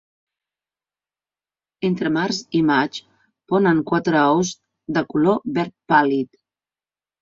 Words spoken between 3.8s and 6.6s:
quatre ous de color verd pàl·lid.